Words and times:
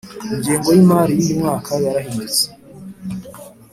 Ingengo 0.33 0.69
yimari 0.77 1.13
yuyu 1.17 1.39
mwaka 1.39 1.71
yarahindutse 1.83 2.43